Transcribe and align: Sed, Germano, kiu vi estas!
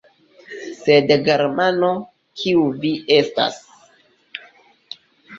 Sed, 0.77 1.11
Germano, 1.27 1.89
kiu 2.41 2.63
vi 2.85 2.93
estas! 3.17 3.59